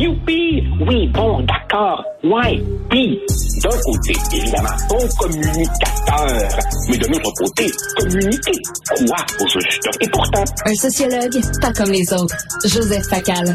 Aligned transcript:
Youpi! 0.00 0.64
Oui, 0.88 1.08
bon, 1.08 1.42
d'accord. 1.42 2.02
Ouais. 2.24 2.58
Puis, 2.88 3.20
d'un 3.62 3.68
côté, 3.68 4.14
évidemment, 4.32 4.70
bon 4.88 5.06
communicateur. 5.18 6.48
Mais 6.88 6.96
de 6.96 7.06
l'autre 7.06 7.30
côté, 7.36 7.70
communiquer. 7.98 8.58
Quoi 8.96 9.16
au 9.40 9.46
juste? 9.46 9.88
Et 10.00 10.08
pourtant... 10.08 10.44
Un 10.64 10.74
sociologue, 10.74 11.38
pas 11.60 11.74
comme 11.74 11.90
les 11.90 12.10
autres. 12.14 12.34
Joseph 12.64 13.08
Facal. 13.08 13.54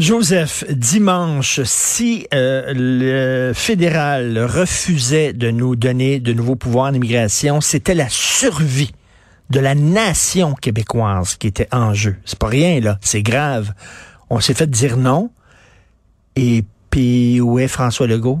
Joseph, 0.00 0.64
dimanche, 0.70 1.60
si 1.62 2.26
euh, 2.34 2.72
le 2.74 3.52
fédéral 3.54 4.40
refusait 4.40 5.32
de 5.32 5.52
nous 5.52 5.76
donner 5.76 6.18
de 6.18 6.32
nouveaux 6.32 6.56
pouvoirs 6.56 6.90
d'immigration, 6.90 7.60
c'était 7.60 7.94
la 7.94 8.08
survie 8.08 8.90
de 9.50 9.60
la 9.60 9.76
nation 9.76 10.54
québécoise 10.54 11.36
qui 11.36 11.46
était 11.46 11.68
en 11.70 11.94
jeu. 11.94 12.16
C'est 12.24 12.38
pas 12.40 12.48
rien, 12.48 12.80
là. 12.80 12.98
C'est 13.00 13.22
grave. 13.22 13.72
On 14.28 14.40
s'est 14.40 14.54
fait 14.54 14.68
dire 14.68 14.96
non. 14.96 15.30
Et 16.34 16.62
puis, 16.90 17.40
où 17.40 17.58
est 17.58 17.68
François 17.68 18.06
Legault? 18.06 18.40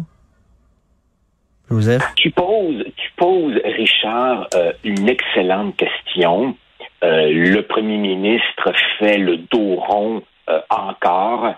Joseph? 1.70 2.02
Tu 2.16 2.30
poses, 2.30 2.84
tu 2.96 3.10
poses 3.16 3.60
Richard, 3.64 4.48
euh, 4.54 4.72
une 4.84 5.08
excellente 5.08 5.76
question. 5.76 6.56
Euh, 7.02 7.30
le 7.30 7.62
premier 7.62 7.96
ministre 7.96 8.72
fait 8.98 9.18
le 9.18 9.38
dos 9.38 9.76
rond 9.76 10.22
euh, 10.48 10.60
encore 10.70 11.54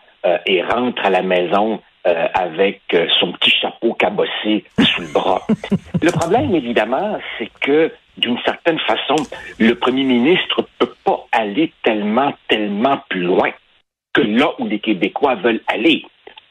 et 0.46 0.62
rentre 0.62 1.06
à 1.06 1.10
la 1.10 1.22
maison 1.22 1.80
avec 2.04 2.82
son 3.20 3.32
petit 3.32 3.50
chapeau 3.50 3.94
cabossé 3.94 4.64
sous 4.78 5.00
le 5.02 5.12
bras. 5.12 5.46
le 6.02 6.10
problème, 6.10 6.54
évidemment, 6.54 7.18
c'est 7.38 7.50
que 7.60 7.92
d'une 8.16 8.38
certaine 8.44 8.78
façon, 8.80 9.14
le 9.58 9.74
premier 9.74 10.04
ministre 10.04 10.66
peut 10.78 10.92
pas 11.04 11.26
aller 11.32 11.72
tellement, 11.82 12.34
tellement 12.48 13.02
plus 13.08 13.22
loin 13.22 13.50
que 14.18 14.26
là 14.26 14.52
où 14.58 14.66
les 14.66 14.80
Québécois 14.80 15.36
veulent 15.36 15.62
aller. 15.68 16.04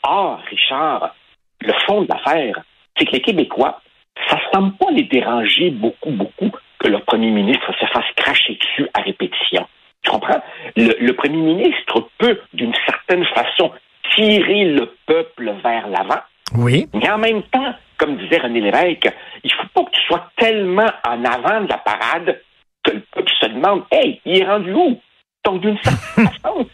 Or, 0.03 0.39
Richard, 0.49 1.13
le 1.61 1.73
fond 1.85 2.03
de 2.03 2.07
l'affaire, 2.07 2.61
c'est 2.97 3.05
que 3.05 3.11
les 3.11 3.21
Québécois, 3.21 3.81
ça 4.29 4.39
semble 4.53 4.73
pas 4.77 4.91
les 4.91 5.03
déranger 5.03 5.71
beaucoup, 5.71 6.11
beaucoup 6.11 6.51
que 6.79 6.87
leur 6.87 7.01
premier 7.03 7.29
ministre 7.29 7.71
se 7.79 7.85
fasse 7.87 8.05
cracher 8.15 8.57
dessus 8.61 8.89
à 8.93 9.01
répétition. 9.01 9.67
Tu 10.03 10.11
comprends? 10.11 10.41
Le, 10.75 11.11
premier 11.11 11.41
ministre 11.41 12.07
peut, 12.17 12.39
d'une 12.53 12.73
certaine 12.85 13.25
façon, 13.25 13.71
tirer 14.15 14.65
le 14.65 14.93
peuple 15.05 15.53
vers 15.61 15.87
l'avant. 15.89 16.21
Oui. 16.55 16.87
Mais 16.93 17.09
en 17.09 17.17
même 17.17 17.43
temps, 17.43 17.73
comme 17.97 18.15
disait 18.17 18.37
René 18.37 18.61
Lévesque, 18.61 19.11
il 19.43 19.51
faut 19.51 19.67
pas 19.73 19.83
que 19.83 19.91
tu 19.91 20.01
sois 20.03 20.29
tellement 20.37 20.89
en 21.05 21.25
avant 21.25 21.61
de 21.61 21.69
la 21.69 21.79
parade 21.79 22.39
que 22.83 22.91
le 22.91 23.03
peuple 23.11 23.31
se 23.41 23.47
demande 23.47 23.83
Hey, 23.91 24.21
il 24.23 24.41
est 24.41 24.45
rendu 24.45 24.71
où? 24.73 25.01
Donc, 25.47 25.61
d'une 25.61 25.77
certaine 25.77 26.27
façon, 26.43 26.67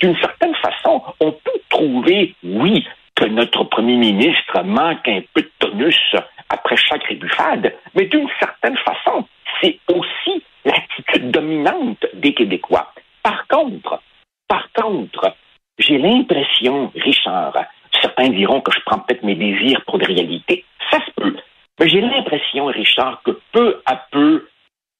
d'une 0.00 0.16
certaine 0.16 0.54
façon, 0.54 1.02
on 1.20 1.30
peut 1.30 1.60
trouver, 1.68 2.34
oui, 2.42 2.86
que 3.14 3.26
notre 3.26 3.64
premier 3.64 3.96
ministre 3.96 4.62
manque 4.64 5.06
un 5.06 5.20
peu 5.34 5.42
de 5.42 5.50
tonus 5.58 6.16
après 6.48 6.76
chaque 6.76 7.04
rébuffade, 7.04 7.74
mais 7.94 8.06
d'une 8.06 8.30
certaine 8.40 8.78
façon, 8.78 9.26
c'est 9.60 9.78
aussi 9.92 10.42
l'attitude 10.64 11.30
dominante 11.30 12.06
des 12.14 12.32
Québécois. 12.32 12.94
Par 13.22 13.46
contre, 13.46 14.00
par 14.48 14.72
contre, 14.72 15.36
j'ai 15.78 15.98
l'impression, 15.98 16.90
Richard, 16.94 17.52
certains 18.00 18.30
diront 18.30 18.62
que 18.62 18.72
je 18.72 18.80
prends 18.86 19.00
peut-être 19.00 19.22
mes 19.22 19.34
désirs 19.34 19.82
pour 19.86 19.98
des 19.98 20.06
réalités, 20.06 20.64
ça 20.90 20.98
se 21.04 21.10
peut. 21.10 21.36
Mais 21.78 21.88
j'ai 21.88 22.00
l'impression, 22.00 22.64
Richard, 22.66 23.20
que 23.22 23.38
peu 23.52 23.82
à 23.84 23.96
peu, 24.10 24.48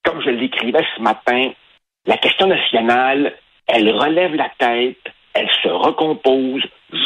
comme 0.04 0.20
je 0.20 0.28
l'écrivais 0.28 0.84
ce 0.94 1.00
matin, 1.00 1.52
la 2.08 2.16
question 2.16 2.46
nationale, 2.46 3.34
elle 3.66 3.90
relève 3.90 4.34
la 4.34 4.50
tête, 4.58 5.12
elle 5.34 5.48
se 5.62 5.68
recompose 5.68 6.62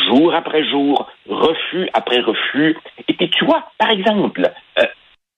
jour 0.06 0.32
après 0.32 0.64
jour, 0.64 1.10
refus 1.28 1.90
après 1.92 2.20
refus. 2.20 2.78
Et 3.08 3.12
puis 3.14 3.28
tu 3.28 3.44
vois, 3.44 3.64
par 3.78 3.90
exemple, 3.90 4.48
euh, 4.78 4.86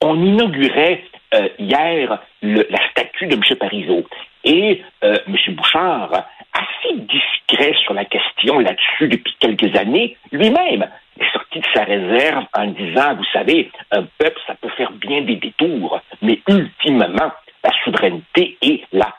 on 0.02 0.22
inaugurait 0.22 1.02
euh, 1.32 1.48
hier 1.58 2.18
la 2.42 2.90
statue 2.90 3.26
de 3.26 3.36
M. 3.36 3.56
Parizeau. 3.58 4.04
Et 4.44 4.82
euh, 5.02 5.16
M. 5.26 5.54
Bouchard, 5.54 6.10
assez 6.52 6.96
discret 6.98 7.74
sur 7.82 7.94
la 7.94 8.04
question 8.04 8.58
là-dessus 8.58 9.08
depuis 9.08 9.34
quelques 9.40 9.74
années, 9.78 10.18
lui-même 10.30 10.86
est 11.18 11.32
sorti 11.32 11.60
de 11.60 11.66
sa 11.72 11.84
réserve 11.84 12.44
en 12.52 12.66
disant, 12.66 13.14
vous 13.16 13.24
savez, 13.32 13.70
un 13.92 14.02
peuple, 14.18 14.40
ça 14.46 14.54
peut 14.60 14.68
faire 14.76 14.92
bien 14.92 15.22
des 15.22 15.36
détours, 15.36 16.00
mais 16.20 16.40
ultimement, 16.50 17.32
la 17.64 17.70
souveraineté 17.82 18.58
est 18.60 18.82
la 18.92 19.14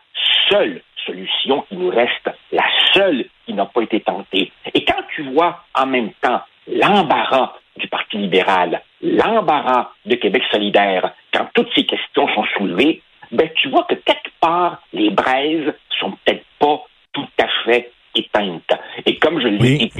seule 0.49 0.81
solution 1.05 1.61
qui 1.69 1.75
nous 1.75 1.89
reste, 1.89 2.29
la 2.51 2.65
seule 2.93 3.25
qui 3.45 3.53
n'a 3.53 3.65
pas 3.65 3.81
été 3.81 3.99
tentée. 4.01 4.51
Et 4.73 4.83
quand 4.83 5.03
tu 5.15 5.23
vois 5.33 5.63
en 5.75 5.85
même 5.85 6.11
temps 6.21 6.41
l'embarras 6.67 7.53
du 7.77 7.87
Parti 7.87 8.17
libéral, 8.17 8.81
l'embarras 9.01 9.91
de 10.05 10.15
Québec 10.15 10.43
solidaire, 10.51 11.13
quand 11.33 11.47
toutes 11.53 11.69
ces 11.75 11.85
questions 11.85 12.27
sont 12.33 12.45
soulevées, 12.57 13.01
ben, 13.31 13.49
tu 13.55 13.69
vois 13.69 13.83
que 13.83 13.95
quelque 13.95 14.31
part, 14.39 14.81
les 14.93 15.09
braises 15.09 15.73
sont 15.99 16.11
peut-être 16.11 16.45
pas 16.59 16.83
tout 17.13 17.27
à 17.39 17.47
fait 17.65 17.91
éteintes. 18.15 18.71
Et 19.05 19.17
comme 19.17 19.41
je 19.41 19.47
l'ai 19.47 19.77
dit 19.77 19.91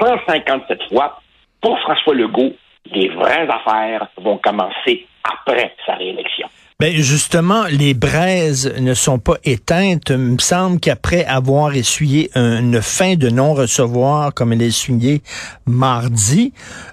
157 0.00 0.88
fois, 0.88 1.20
pour 1.60 1.78
François 1.80 2.14
Legault, 2.14 2.52
les 2.86 3.08
vraies 3.08 3.48
affaires 3.48 4.08
vont 4.16 4.38
commencer 4.38 5.06
après 5.24 5.74
sa 5.84 5.94
réélection. 5.94 6.48
Ben 6.80 6.92
justement, 6.92 7.64
les 7.64 7.92
braises 7.92 8.72
ne 8.80 8.94
sont 8.94 9.18
pas 9.18 9.34
éteintes. 9.42 10.10
Il 10.10 10.18
me 10.18 10.38
semble 10.38 10.78
qu'après 10.78 11.24
avoir 11.24 11.74
essuyé 11.74 12.30
une 12.36 12.80
fin 12.80 13.16
de 13.16 13.30
non-recevoir 13.30 14.32
comme 14.32 14.52
elle 14.52 14.62
est 14.62 14.68
essuyée 14.68 15.20
mardi, 15.66 16.52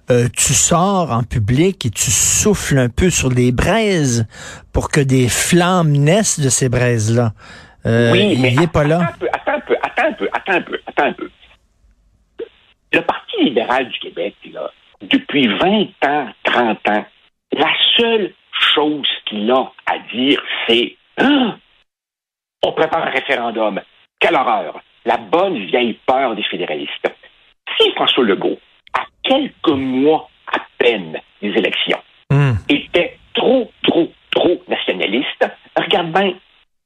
euh, 0.10 0.28
tu 0.36 0.56
sors 0.56 1.12
en 1.12 1.22
public 1.22 1.86
et 1.86 1.92
tu 1.92 2.10
souffles 2.10 2.80
un 2.80 2.90
peu 2.90 3.12
sur 3.12 3.30
les 3.30 3.52
braises 3.52 4.26
pour 4.74 4.90
que 4.90 5.02
des 5.02 5.30
flammes 5.30 5.92
naissent 5.92 6.40
de 6.40 6.50
ces 6.50 6.68
braises-là. 6.68 7.34
Euh, 7.86 8.12
oui, 8.12 8.40
mais 8.42 8.54
il 8.54 8.60
n'est 8.60 8.66
pas 8.66 8.86
là. 8.86 9.14
Attends 9.32 9.54
un 9.54 9.60
peu, 9.60 9.76
attends 9.84 10.08
un 10.08 10.14
peu, 10.14 10.28
attends 10.34 10.54
un 10.54 10.62
peu, 10.62 10.80
attends 10.88 11.06
un 11.10 11.14
peu. 11.14 11.30
Le 12.92 13.02
Parti 13.02 13.44
libéral 13.44 13.88
du 13.88 14.00
Québec, 14.00 14.34
là, 14.52 14.72
depuis 15.02 15.48
20 15.48 15.90
ans, 16.08 16.28
30 16.44 16.90
ans, 16.90 17.06
la 17.52 17.70
seule 17.98 18.34
chose 18.60 19.08
qu'il 19.26 19.50
a 19.52 19.72
à 19.86 19.98
dire, 20.14 20.42
c'est 20.68 20.96
hein? 21.18 21.58
on 22.64 22.72
prépare 22.74 23.08
un 23.08 23.12
référendum. 23.12 23.82
Quelle 24.20 24.36
horreur! 24.36 24.82
La 25.06 25.18
bonne 25.18 25.66
vieille 25.66 26.00
peur 26.06 26.36
des 26.36 26.44
fédéralistes. 26.44 27.08
Si 27.78 27.92
François 27.92 28.24
Legault, 28.24 28.58
à 28.94 29.06
quelques 29.24 29.68
mois 29.70 30.30
à 30.52 30.60
peine 30.78 31.20
des 31.42 31.50
élections, 31.50 32.02
hmm. 32.32 32.54
était 32.70 33.18
trop, 33.34 33.72
trop, 33.84 34.12
trop 34.32 34.64
nationaliste, 34.68 35.46
regarde 35.78 36.12
bien, 36.12 36.34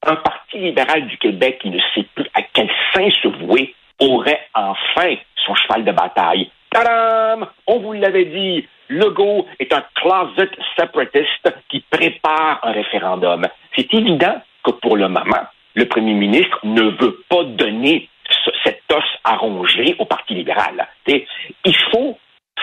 un 0.05 0.15
parti 0.15 0.57
libéral 0.57 1.07
du 1.07 1.17
Québec 1.17 1.59
qui 1.61 1.69
ne 1.69 1.79
sait 1.93 2.07
plus 2.15 2.27
à 2.33 2.41
quel 2.41 2.69
sein 2.93 3.09
se 3.21 3.27
vouer 3.27 3.75
aurait 3.99 4.47
enfin 4.53 5.15
son 5.45 5.55
cheval 5.55 5.83
de 5.83 5.91
bataille. 5.91 6.51
Tadam! 6.71 7.47
On 7.67 7.79
vous 7.79 7.93
l'avait 7.93 8.25
dit, 8.25 8.67
Legault 8.99 9.47
est 9.59 9.73
un 9.73 9.83
closet 9.95 10.51
separatist 10.77 11.53
qui 11.69 11.79
prépare 11.89 12.59
un 12.63 12.71
référendum. 12.71 13.47
C'est 13.75 13.93
évident 13.93 14.41
que 14.63 14.71
pour 14.71 14.97
le 14.97 15.07
moment, 15.07 15.45
le 15.75 15.85
premier 15.85 16.13
ministre 16.13 16.59
ne 16.63 16.83
veut 17.01 17.23
pas 17.29 17.43
donner 17.43 18.09
cette 18.63 18.83
os 18.91 19.03
à 19.23 19.37
ronger 19.37 19.95
au 19.99 20.05
Parti 20.05 20.35
libéral. 20.35 20.87
il 21.07 21.75
faut 21.91 22.17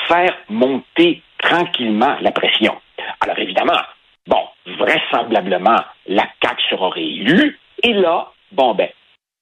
faire 0.09 0.37
monter 0.49 1.23
tranquillement 1.39 2.17
la 2.21 2.33
pression. 2.33 2.77
Alors 3.21 3.39
évidemment, 3.39 3.81
bon, 4.27 4.43
vraisemblablement, 4.79 5.81
la 6.07 6.27
CAQ 6.43 6.63
sera 6.71 6.91
réélue, 6.91 7.59
et 7.83 7.93
là, 7.93 8.31
bon 8.53 8.75
ben, 8.75 8.89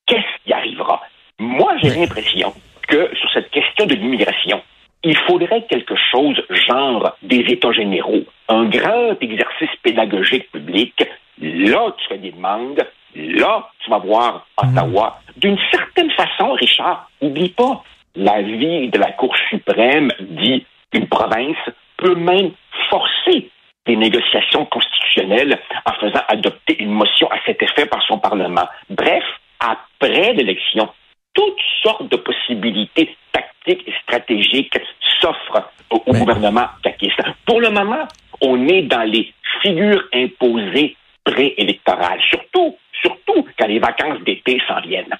qu'est-ce 0.06 0.44
qui 0.44 0.52
arrivera? 0.52 1.02
Moi, 1.38 1.74
j'ai 1.82 1.90
l'impression 1.90 2.54
que 2.86 3.10
sur 3.16 3.30
cette 3.32 3.50
question 3.50 3.86
de 3.86 3.94
l'immigration, 3.94 4.62
il 5.04 5.16
faudrait 5.16 5.62
quelque 5.68 5.94
chose 6.10 6.42
genre 6.66 7.16
des 7.22 7.40
États 7.40 7.72
généraux, 7.72 8.24
un 8.48 8.64
grand 8.64 9.16
exercice 9.20 9.74
pédagogique 9.82 10.50
public. 10.50 10.94
Là, 11.40 11.94
tu 11.98 12.08
fais 12.08 12.18
des 12.18 12.32
demandes. 12.32 12.82
Là, 13.14 13.68
tu 13.80 13.90
vas 13.90 13.98
voir 13.98 14.46
Ottawa. 14.56 15.20
D'une 15.36 15.58
certaine 15.70 16.10
façon, 16.12 16.52
Richard, 16.52 17.10
oublie 17.20 17.50
pas, 17.50 17.82
la 18.16 18.42
vie 18.42 18.88
de 18.88 18.98
la 18.98 19.12
Cour 19.12 19.34
suprême 19.50 20.10
dit 20.20 20.64
qu'une 20.90 21.06
province 21.06 21.56
peut 21.96 22.14
même 22.14 22.52
forcer 22.90 23.50
des 23.86 23.96
négociations 23.96 24.64
constitutionnelles 24.66 25.58
en 25.84 25.92
faisant 26.00 26.22
adopter 26.28 26.82
une 26.82 26.90
motion 26.90 27.30
à 27.30 27.36
cet 27.44 27.62
effet 27.62 27.86
par 27.86 28.02
son 28.02 28.18
Parlement. 28.18 28.66
Bref, 28.88 29.24
après 29.60 30.32
l'élection, 30.32 30.88
toutes 31.34 31.60
sortes 31.82 32.10
de 32.10 32.16
possibilités 32.16 33.16
tactiques 33.32 33.53
et 33.66 33.78
stratégiques 34.02 34.78
s'offrent 35.20 35.70
au, 35.90 36.00
gouvernement 36.12 36.66
caquiste. 36.82 37.20
Pour 37.46 37.60
le 37.60 37.70
moment, 37.70 38.06
on 38.40 38.68
est 38.68 38.82
dans 38.82 39.08
les 39.08 39.32
figures 39.62 40.02
imposées 40.12 40.96
préélectorales, 41.24 42.20
surtout, 42.28 42.76
surtout 43.00 43.46
quand 43.58 43.66
les 43.66 43.78
vacances 43.78 44.20
d'été 44.24 44.60
s'en 44.66 44.80
viennent. 44.80 45.14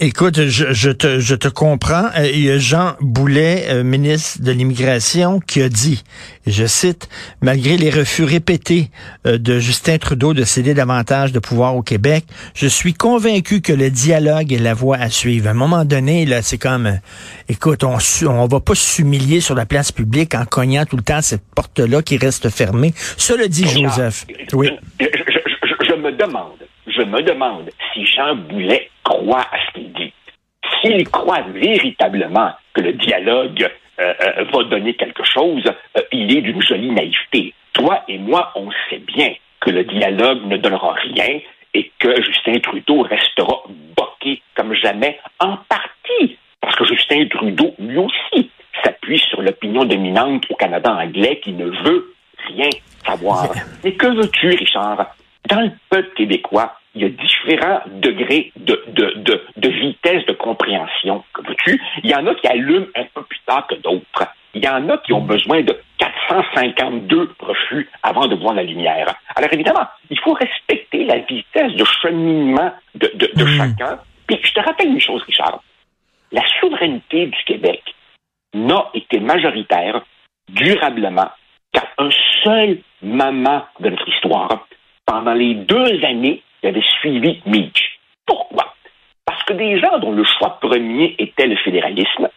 Écoute, 0.00 0.48
je, 0.48 0.72
je, 0.72 0.90
te, 0.90 1.18
je 1.18 1.34
te 1.34 1.48
comprends. 1.48 2.06
Euh, 2.16 2.28
il 2.32 2.44
y 2.44 2.50
a 2.50 2.58
Jean 2.58 2.94
Boulet, 3.00 3.66
euh, 3.68 3.84
ministre 3.84 4.42
de 4.42 4.52
l'Immigration, 4.52 5.40
qui 5.40 5.62
a 5.62 5.68
dit, 5.68 6.02
je 6.46 6.66
cite, 6.66 7.08
malgré 7.40 7.76
les 7.76 7.90
refus 7.90 8.24
répétés 8.24 8.90
euh, 9.26 9.38
de 9.38 9.58
Justin 9.58 9.98
Trudeau 9.98 10.34
de 10.34 10.44
céder 10.44 10.74
davantage 10.74 11.32
de 11.32 11.38
pouvoir 11.38 11.76
au 11.76 11.82
Québec, 11.82 12.24
je 12.54 12.66
suis 12.66 12.94
convaincu 12.94 13.60
que 13.60 13.72
le 13.72 13.90
dialogue 13.90 14.52
est 14.52 14.58
la 14.58 14.74
voie 14.74 14.96
à 14.96 15.10
suivre. 15.10 15.48
À 15.48 15.50
un 15.50 15.54
moment 15.54 15.84
donné, 15.84 16.26
là, 16.26 16.42
c'est 16.42 16.58
comme, 16.58 16.98
écoute, 17.48 17.84
on 17.84 17.98
on 18.26 18.46
va 18.46 18.60
pas 18.60 18.74
s'humilier 18.74 19.40
sur 19.40 19.54
la 19.54 19.66
place 19.66 19.92
publique 19.92 20.34
en 20.34 20.44
cognant 20.44 20.84
tout 20.84 20.96
le 20.96 21.02
temps 21.02 21.22
cette 21.22 21.42
porte-là 21.54 22.02
qui 22.02 22.16
reste 22.16 22.50
fermée. 22.50 22.94
Cela 23.16 23.48
dit, 23.48 23.66
Joseph. 23.66 24.26
Oui. 24.52 24.70
Je, 25.00 25.06
je 25.06 25.51
me 26.02 26.12
demande, 26.12 26.66
je 26.86 27.02
me 27.02 27.22
demande 27.22 27.70
si 27.92 28.04
Jean 28.06 28.34
Boulet 28.34 28.90
croit 29.04 29.46
à 29.52 29.58
ce 29.66 29.72
qu'il 29.74 29.92
dit. 29.92 30.12
S'il 30.80 31.08
croit 31.08 31.42
véritablement 31.54 32.52
que 32.74 32.80
le 32.82 32.92
dialogue 32.92 33.68
euh, 34.00 34.14
euh, 34.20 34.44
va 34.52 34.64
donner 34.64 34.94
quelque 34.94 35.24
chose, 35.24 35.64
euh, 35.96 36.02
il 36.12 36.36
est 36.36 36.42
d'une 36.42 36.62
jolie 36.62 36.90
naïveté. 36.90 37.54
Toi 37.72 38.02
et 38.08 38.18
moi, 38.18 38.52
on 38.56 38.70
sait 38.90 38.98
bien 38.98 39.32
que 39.60 39.70
le 39.70 39.84
dialogue 39.84 40.44
ne 40.46 40.56
donnera 40.56 40.94
rien 40.94 41.40
et 41.74 41.90
que 41.98 42.20
Justin 42.22 42.58
Trudeau 42.58 43.02
restera 43.02 43.62
boqué 43.96 44.42
comme 44.54 44.74
jamais, 44.74 45.18
en 45.40 45.56
partie 45.68 46.36
parce 46.60 46.76
que 46.76 46.84
Justin 46.84 47.26
Trudeau, 47.28 47.74
lui 47.78 47.98
aussi, 47.98 48.50
s'appuie 48.82 49.18
sur 49.18 49.42
l'opinion 49.42 49.84
dominante 49.84 50.44
au 50.48 50.54
Canada 50.54 50.94
anglais 50.94 51.40
qui 51.42 51.52
ne 51.52 51.66
veut 51.66 52.14
rien 52.48 52.70
savoir. 53.04 53.48
Mais 53.84 53.92
que 53.92 54.06
veux-tu, 54.06 54.48
Richard? 54.48 55.14
Dans 55.52 55.60
le 55.60 55.72
peuple 55.90 56.14
québécois, 56.16 56.78
il 56.94 57.02
y 57.02 57.04
a 57.04 57.08
différents 57.10 57.82
degrés 57.86 58.52
de, 58.56 58.82
de, 58.88 59.42
de, 59.56 59.68
vitesse 59.68 60.24
de 60.24 60.32
compréhension. 60.32 61.22
Veux-tu? 61.46 61.78
Il 62.02 62.10
y 62.10 62.14
en 62.14 62.26
a 62.26 62.34
qui 62.36 62.46
allument 62.46 62.86
un 62.96 63.04
peu 63.14 63.22
plus 63.22 63.38
tard 63.46 63.66
que 63.66 63.74
d'autres. 63.74 64.32
Il 64.54 64.64
y 64.64 64.68
en 64.68 64.88
a 64.88 64.96
qui 64.96 65.12
ont 65.12 65.20
besoin 65.20 65.60
de 65.60 65.78
452 65.98 67.34
refus 67.38 67.90
avant 68.02 68.28
de 68.28 68.36
voir 68.36 68.54
la 68.54 68.62
lumière. 68.62 69.14
Alors 69.36 69.52
évidemment, 69.52 69.86
il 70.08 70.18
faut 70.20 70.32
respecter 70.32 71.04
la 71.04 71.18
vitesse 71.18 71.74
de 71.74 71.84
cheminement 72.00 72.72
de, 72.94 73.10
de, 73.14 73.30
de 73.34 73.44
hmm. 73.44 73.56
chacun. 73.58 73.98
Puis 74.26 74.38
je 74.42 74.52
te 74.54 74.60
rappelle 74.60 74.88
une 74.88 75.00
chose, 75.00 75.22
Richard. 75.24 75.62
La 76.30 76.42
souveraineté 76.60 77.26
du 77.26 77.44
Québec 77.44 77.82
n'a 78.54 78.88
été 78.94 79.20
majoritaire 79.20 80.02
durablement 80.48 81.30
qu'à 81.74 81.88
un 81.98 82.08
seul 82.42 82.78
moment 83.02 83.66
de 83.80 83.90
notre 83.90 84.08
histoire. 84.08 84.66
Pendant 85.06 85.34
les 85.34 85.54
deux 85.54 86.04
années 86.04 86.42
il 86.62 86.68
avait 86.68 86.82
suivi 87.00 87.40
Mitch. 87.46 87.98
Pourquoi? 88.26 88.74
Parce 89.24 89.42
que 89.44 89.52
des 89.52 89.80
gens 89.80 89.98
dont 89.98 90.12
le 90.12 90.24
choix 90.24 90.58
premier 90.60 91.14
était 91.18 91.46
le 91.46 91.56
fédéralisme, 91.56 92.28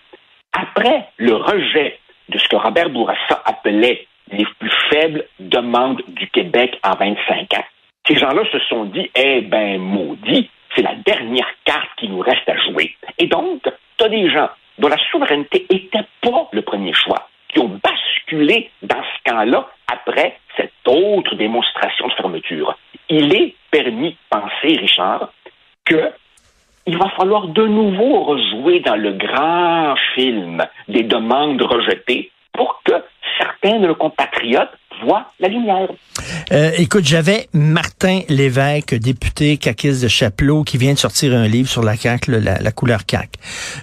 après 0.53 1.09
le 1.17 1.35
rejet 1.35 1.99
de 2.29 2.37
ce 2.37 2.47
que 2.47 2.55
Robert 2.55 2.89
Bourassa 2.89 3.41
appelait 3.45 4.07
les 4.31 4.45
plus 4.59 4.71
faibles 4.89 5.25
demandes 5.39 6.01
du 6.07 6.27
Québec 6.29 6.79
en 6.83 6.95
25 6.95 7.53
ans, 7.53 7.65
ces 8.07 8.15
gens-là 8.15 8.43
se 8.51 8.59
sont 8.69 8.85
dit, 8.85 9.09
eh 9.15 9.41
ben, 9.41 9.79
maudit, 9.79 10.49
c'est 10.75 10.81
la 10.81 10.95
dernière 10.95 11.49
carte 11.63 11.89
qui 11.97 12.07
nous 12.07 12.19
reste 12.19 12.47
à 12.47 12.57
jouer. 12.57 12.95
Et 13.17 13.27
donc, 13.27 13.61
tu 13.97 14.03
as 14.03 14.09
des 14.09 14.29
gens 14.29 14.49
dont 14.77 14.87
la 14.87 14.97
souveraineté 15.11 15.65
n'était 15.71 16.05
pas 16.21 16.49
le 16.51 16.61
premier 16.61 16.93
choix, 16.93 17.29
qui 17.49 17.59
ont 17.59 17.79
basculé 17.83 18.69
dans 18.81 19.01
ce 19.01 19.31
camp-là 19.31 19.69
après 19.91 20.37
cette 20.85 20.95
autre 20.95 21.35
démonstration 21.35 22.07
de 22.07 22.13
fermeture. 22.13 22.77
Il 23.09 23.33
est 23.35 23.55
permis 23.71 24.17
penser, 24.29 24.77
Richard, 24.77 25.29
que 25.85 26.11
il 26.87 26.97
va 26.97 27.09
falloir 27.17 27.47
de 27.47 27.65
nouveau 27.65 28.23
rejouer 28.23 28.79
dans 28.81 28.95
le 28.95 29.13
grand 29.13 29.95
film 30.13 30.63
des 30.87 31.01
demandes 31.01 31.61
rejetées 31.61 32.31
pour 32.53 32.81
que 32.83 32.93
certains 33.39 33.79
de 33.79 33.87
nos 33.87 33.95
compatriotes 33.95 34.71
la 35.39 35.47
lumière. 35.47 35.87
Euh, 36.51 36.71
écoute, 36.77 37.05
j'avais 37.05 37.47
Martin 37.53 38.21
Lévesque, 38.29 38.95
député 38.95 39.57
caquiste 39.57 40.03
de 40.03 40.07
Chapelot, 40.07 40.63
qui 40.63 40.77
vient 40.77 40.93
de 40.93 40.99
sortir 40.99 41.33
un 41.33 41.47
livre 41.47 41.69
sur 41.69 41.83
la 41.83 41.95
CAQ, 41.95 42.39
la, 42.39 42.71
couleur 42.71 43.01
CAQ. 43.09 43.29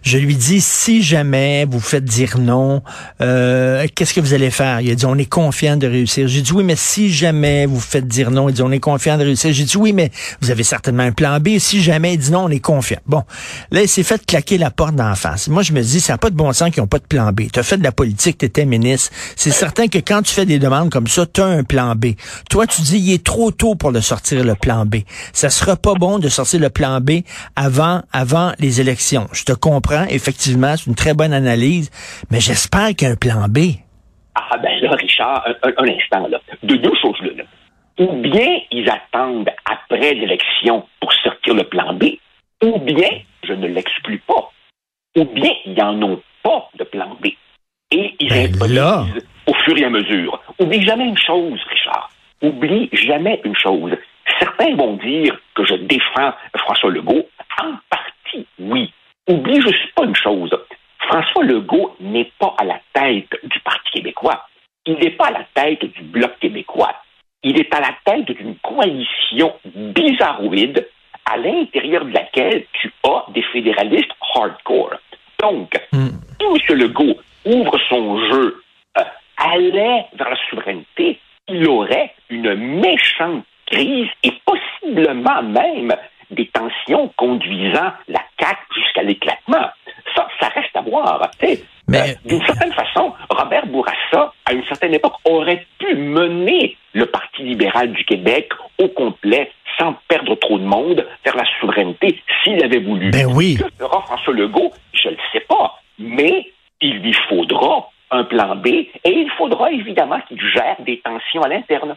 Je 0.02 0.18
lui 0.18 0.36
dis, 0.36 0.60
si 0.60 1.02
jamais 1.02 1.66
vous 1.68 1.80
faites 1.80 2.04
dire 2.04 2.38
non, 2.38 2.82
euh, 3.20 3.86
qu'est-ce 3.94 4.14
que 4.14 4.20
vous 4.20 4.34
allez 4.34 4.50
faire? 4.50 4.80
Il 4.80 4.90
a 4.90 4.94
dit, 4.94 5.06
on 5.06 5.16
est 5.16 5.26
confiant 5.26 5.76
de 5.76 5.86
réussir. 5.86 6.28
J'ai 6.28 6.42
dit, 6.42 6.52
oui, 6.52 6.64
mais 6.64 6.76
si 6.76 7.12
jamais 7.12 7.66
vous 7.66 7.80
faites 7.80 8.06
dire 8.06 8.30
non, 8.30 8.48
il 8.48 8.54
dit, 8.54 8.62
on 8.62 8.72
est 8.72 8.80
confiant 8.80 9.18
de 9.18 9.24
réussir. 9.24 9.52
J'ai 9.52 9.64
dit, 9.64 9.76
oui, 9.76 9.92
mais 9.92 10.10
vous 10.40 10.50
avez 10.50 10.62
certainement 10.62 11.02
un 11.02 11.12
plan 11.12 11.38
B. 11.40 11.58
Si 11.58 11.82
jamais 11.82 12.14
il 12.14 12.18
dit 12.18 12.30
non, 12.30 12.44
on 12.44 12.48
est 12.48 12.60
confiant. 12.60 13.00
Bon, 13.06 13.22
là, 13.70 13.82
il 13.82 13.88
s'est 13.88 14.02
fait 14.02 14.24
claquer 14.24 14.58
la 14.58 14.70
porte 14.70 14.94
d'en 14.94 15.14
face. 15.14 15.48
Moi, 15.48 15.62
je 15.62 15.72
me 15.72 15.82
dis, 15.82 16.00
ça 16.00 16.14
n'a 16.14 16.18
pas 16.18 16.30
de 16.30 16.36
bon 16.36 16.52
sens 16.52 16.70
qu'ils 16.70 16.82
n'ont 16.82 16.86
pas 16.86 16.98
de 16.98 17.06
plan 17.06 17.32
B. 17.32 17.42
Tu 17.52 17.58
as 17.58 17.62
fait 17.62 17.76
de 17.76 17.84
la 17.84 17.92
politique, 17.92 18.38
tu 18.38 18.46
étais 18.46 18.64
ministre. 18.64 19.10
C'est 19.36 19.50
certain 19.50 19.88
que 19.88 19.98
quand 19.98 20.22
tu 20.22 20.32
fais 20.32 20.46
des 20.46 20.58
demandes 20.58 20.90
comme 20.90 21.06
tu 21.20 21.40
as 21.40 21.46
un 21.46 21.64
plan 21.64 21.94
B. 21.94 22.14
Toi, 22.50 22.66
tu 22.66 22.82
dis, 22.82 22.98
il 22.98 23.14
est 23.14 23.24
trop 23.24 23.50
tôt 23.50 23.74
pour 23.74 23.90
le 23.90 24.00
sortir, 24.00 24.44
le 24.44 24.54
plan 24.54 24.86
B. 24.86 24.96
Ça 25.32 25.50
sera 25.50 25.76
pas 25.76 25.94
bon 25.94 26.18
de 26.18 26.28
sortir 26.28 26.60
le 26.60 26.70
plan 26.70 27.00
B 27.00 27.22
avant, 27.56 28.02
avant 28.12 28.52
les 28.58 28.80
élections. 28.80 29.28
Je 29.32 29.44
te 29.44 29.52
comprends, 29.52 30.04
effectivement, 30.08 30.74
c'est 30.76 30.86
une 30.86 30.94
très 30.94 31.14
bonne 31.14 31.32
analyse, 31.32 31.90
mais 32.30 32.40
j'espère 32.40 32.88
qu'il 32.88 33.08
y 33.08 33.10
a 33.10 33.14
un 33.14 33.16
plan 33.16 33.48
B. 33.48 33.58
Ah 34.34 34.56
ben 34.56 34.80
là, 34.80 34.92
Richard, 34.92 35.46
un, 35.62 35.88
instant, 35.88 36.26
là. 36.28 36.40
De 36.62 36.76
deux 36.76 36.94
choses 37.00 37.20
là. 37.20 37.44
Ou 37.98 38.14
bien 38.22 38.48
ils 38.70 38.88
attendent 38.88 39.50
après 39.66 40.14
l'élection 40.14 40.86
pour 41.00 41.12
sortir 41.12 41.54
le 41.54 41.64
plan 41.64 41.92
B, 41.92 42.04
ou 42.62 42.78
bien, 42.78 43.10
je 43.44 43.52
ne 43.52 43.66
l'exclus 43.66 44.22
pas, 44.26 44.50
ou 45.16 45.24
bien 45.24 45.52
ils 45.66 45.74
n'en 45.74 46.00
ont 46.02 46.22
pas 46.42 46.70
de 46.78 46.84
plan 46.84 47.16
B. 47.22 47.28
Et 47.92 48.14
ils 48.20 48.28
ben 48.28 48.54
improvisent 48.54 49.26
au 49.46 49.54
fur 49.54 49.76
et 49.76 49.84
à 49.84 49.90
mesure. 49.90 50.40
Oublie 50.58 50.82
jamais 50.82 51.04
une 51.04 51.18
chose, 51.18 51.60
Richard. 51.68 52.10
Oublie 52.40 52.88
jamais 52.92 53.40
une 53.44 53.56
chose. 53.56 53.92
Certains 54.38 54.74
vont 54.74 54.94
dire 54.94 55.38
que 55.54 55.64
je 55.64 55.74
défends 55.74 56.32
François 56.56 56.90
Legault. 56.90 57.28
En 57.60 57.72
partie, 57.90 58.46
oui. 58.58 58.92
Oublie 59.28 59.60
juste 59.60 59.92
pas 59.94 60.04
une 60.04 60.16
chose. 60.16 60.50
François 61.00 61.44
Legault 61.44 61.94
n'est 62.00 62.30
pas 62.38 62.54
à 62.58 62.64
la 62.64 62.80
tête 62.94 63.38
du 63.42 63.60
Parti 63.60 63.90
québécois. 63.92 64.46
Il 64.86 64.94
n'est 64.94 65.10
pas 65.10 65.26
à 65.26 65.32
la 65.32 65.46
tête 65.54 65.84
du 65.84 66.02
Bloc 66.02 66.38
québécois. 66.40 66.94
Il 67.42 67.58
est 67.58 67.74
à 67.74 67.80
la 67.80 67.94
tête 68.04 68.36
d'une 68.36 68.56
coalition 68.56 69.52
bizarroïde 69.64 70.88
à 71.24 71.36
l'intérieur 71.36 72.04
de 72.04 72.12
laquelle 72.12 72.64
tu 72.72 72.92
as 73.04 73.26
des 73.32 73.42
fédéralistes 73.52 74.10
hardcore. 74.34 74.94
Donc, 75.40 75.72
hmm. 75.92 76.08
si 76.40 76.72
M. 76.72 76.78
Legault 76.78 77.16
ouvre 77.44 77.78
son 77.88 78.18
jeu 78.30 78.62
allait 79.36 80.06
vers 80.14 80.30
la 80.30 80.36
souveraineté, 80.48 81.18
il 81.48 81.68
aurait 81.68 82.14
une 82.30 82.54
méchante 82.54 83.44
crise 83.66 84.08
et 84.22 84.32
possiblement 84.44 85.42
même 85.42 85.94
des 86.30 86.46
tensions 86.48 87.12
conduisant 87.16 87.92
la 88.08 88.20
CAQ 88.40 88.58
jusqu'à 88.74 89.02
l'éclatement. 89.02 89.68
Ça, 90.14 90.28
ça 90.40 90.48
reste 90.48 90.74
à 90.74 90.80
voir. 90.82 91.30
Mais 91.88 92.10
euh, 92.10 92.14
d'une 92.24 92.44
certaine 92.44 92.72
façon, 92.72 93.12
Robert 93.28 93.66
Bourassa, 93.66 94.32
à 94.46 94.52
une 94.52 94.64
certaine 94.64 94.94
époque, 94.94 95.14
aurait 95.24 95.66
pu 95.78 95.94
mener 95.94 96.76
le 96.94 97.06
Parti 97.06 97.42
libéral 97.42 97.92
du 97.92 98.04
Québec 98.04 98.50
au 98.78 98.88
complet 98.88 99.50
sans 99.78 99.94
perdre 100.08 100.34
trop 100.36 100.58
de 100.58 100.64
monde 100.64 101.06
vers 101.24 101.36
la 101.36 101.44
souveraineté 101.60 102.20
s'il 102.42 102.62
avait 102.62 102.80
voulu. 102.80 103.10
Ben 103.10 103.26
oui. 103.26 103.58
Que 103.58 103.84
fera 103.84 104.02
François 104.02 104.34
Legault? 104.34 104.72
Je 104.92 105.08
ne 105.08 105.14
le 105.14 105.20
sais 105.32 105.40
pas. 105.40 105.80
Mais 105.98 106.51
il 106.82 106.98
lui 106.98 107.14
faudra 107.28 107.88
un 108.10 108.24
plan 108.24 108.56
B 108.56 108.66
et 108.66 108.90
il 109.04 109.30
faudra 109.38 109.72
évidemment 109.72 110.18
qu'il 110.28 110.38
gère 110.54 110.76
des 110.84 111.00
tensions 111.02 111.42
à 111.42 111.48
l'interne. 111.48 111.96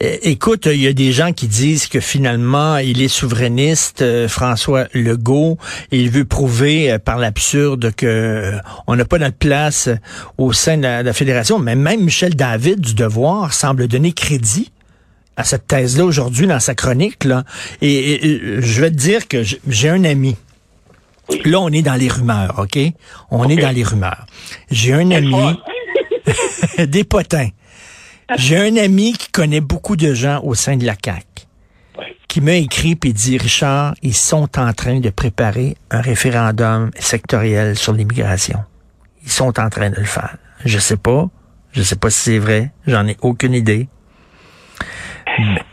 Écoute, 0.00 0.66
il 0.66 0.82
y 0.82 0.86
a 0.86 0.94
des 0.94 1.12
gens 1.12 1.32
qui 1.32 1.46
disent 1.46 1.86
que 1.86 2.00
finalement, 2.00 2.78
il 2.78 3.02
est 3.02 3.08
souverainiste, 3.08 4.00
euh, 4.00 4.26
François 4.26 4.86
Legault. 4.94 5.58
il 5.90 6.10
veut 6.10 6.24
prouver 6.24 6.90
euh, 6.90 6.98
par 6.98 7.18
l'absurde 7.18 7.92
que 7.94 8.06
euh, 8.06 8.58
on 8.86 8.96
n'a 8.96 9.04
pas 9.04 9.18
notre 9.18 9.36
place 9.36 9.90
au 10.38 10.52
sein 10.52 10.78
de 10.78 10.82
la, 10.82 11.12
fédération. 11.12 11.58
Mais 11.58 11.76
même 11.76 12.00
Michel 12.00 12.34
David 12.34 12.80
du 12.80 12.94
Devoir 12.94 13.52
semble 13.52 13.86
donner 13.86 14.12
crédit 14.12 14.72
à 15.36 15.44
cette 15.44 15.66
thèse-là 15.66 16.04
aujourd'hui 16.04 16.46
dans 16.46 16.60
sa 16.60 16.74
chronique. 16.74 17.24
Là. 17.24 17.44
Et, 17.82 18.40
je 18.60 18.80
vais 18.80 18.90
te 18.90 18.96
dire 18.96 19.28
que 19.28 19.42
j'ai 19.42 19.88
un 19.90 20.04
ami 20.04 20.36
Là, 21.44 21.60
on 21.60 21.68
est 21.70 21.82
dans 21.82 21.94
les 21.94 22.08
rumeurs, 22.08 22.58
OK? 22.58 22.78
On 23.30 23.48
est 23.48 23.56
dans 23.56 23.74
les 23.74 23.84
rumeurs. 23.84 24.26
J'ai 24.70 24.92
un 24.92 25.10
ami, 25.10 25.58
des 26.78 27.04
potins. 27.04 27.48
J'ai 28.36 28.56
un 28.56 28.76
ami 28.76 29.12
qui 29.12 29.30
connaît 29.30 29.60
beaucoup 29.60 29.96
de 29.96 30.14
gens 30.14 30.40
au 30.42 30.54
sein 30.54 30.76
de 30.76 30.86
la 30.86 30.94
CAC, 30.94 31.26
qui 32.28 32.40
m'a 32.40 32.54
écrit 32.54 32.98
et 33.04 33.12
dit, 33.12 33.38
Richard, 33.38 33.94
ils 34.02 34.14
sont 34.14 34.58
en 34.58 34.72
train 34.72 35.00
de 35.00 35.10
préparer 35.10 35.76
un 35.90 36.00
référendum 36.00 36.90
sectoriel 36.98 37.76
sur 37.76 37.92
l'immigration. 37.92 38.58
Ils 39.24 39.30
sont 39.30 39.58
en 39.60 39.68
train 39.68 39.90
de 39.90 39.96
le 39.96 40.04
faire. 40.04 40.36
Je 40.64 40.78
sais 40.78 40.96
pas. 40.96 41.28
Je 41.72 41.82
sais 41.82 41.96
pas 41.96 42.10
si 42.10 42.20
c'est 42.20 42.38
vrai. 42.38 42.70
J'en 42.86 43.06
ai 43.06 43.16
aucune 43.22 43.54
idée. 43.54 43.88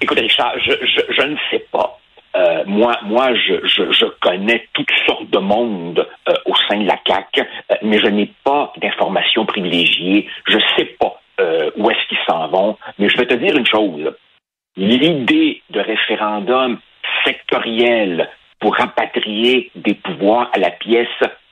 Écoute, 0.01 0.19
Richard, 0.19 0.53
je, 0.65 0.71
je, 0.71 1.13
je 1.13 1.27
ne 1.27 1.35
sais 1.51 1.65
pas. 1.71 1.98
Euh, 2.39 2.63
moi, 2.65 2.97
moi, 3.03 3.33
je, 3.35 3.67
je, 3.67 3.91
je, 3.91 4.05
connais 4.21 4.67
toutes 4.73 4.91
sortes 5.05 5.29
de 5.29 5.39
monde 5.39 6.07
euh, 6.29 6.33
au 6.45 6.55
sein 6.69 6.79
de 6.79 6.87
la 6.87 6.97
CAC, 6.97 7.39
euh, 7.39 7.75
mais 7.81 7.99
je 7.99 8.07
n'ai 8.07 8.31
pas 8.43 8.71
d'informations 8.77 9.45
privilégiées. 9.45 10.27
Je 10.47 10.57
sais 10.77 10.85
pas 10.99 11.15
où 11.77 11.89
est-ce 11.89 12.07
qu'ils 12.09 12.17
s'en 12.27 12.49
vont. 12.49 12.77
Mais 12.97 13.07
je 13.07 13.15
vais 13.15 13.25
te 13.25 13.33
dire 13.33 13.55
une 13.55 13.65
chose. 13.65 14.13
L'idée 14.75 15.61
de 15.69 15.79
référendum 15.79 16.79
sectoriel 17.23 18.29
pour 18.59 18.75
rapatrier 18.75 19.71
des 19.73 19.93
pouvoirs 19.93 20.49
à 20.53 20.59
la 20.59 20.71
pièce, 20.71 21.07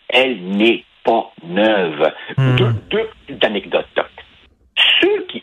elle 0.10 0.41
n'est 0.41 0.84
pas 1.06 1.32
neuve. 1.41 2.12
Hmm. 2.38 2.56
Deux, 2.58 2.74
deux 2.91 3.10
anecdotes. 3.44 3.86